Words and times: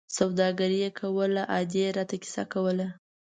سوداګري 0.17 0.77
یې 0.83 0.89
کوله، 0.99 1.43
ادې 1.59 1.83
را 1.97 2.03
ته 2.09 2.15
کیسه 2.23 2.43
کوله. 2.53 2.87